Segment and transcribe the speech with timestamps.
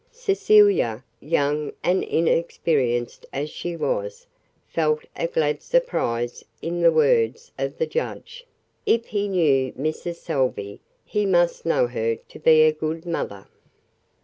[0.11, 4.25] Cecilia, young and inexperienced as she was,
[4.67, 8.47] felt a glad surprise in the words of the judge;
[8.87, 10.15] if he knew Mrs.
[10.15, 13.45] Salvey he must know her to be a good mother.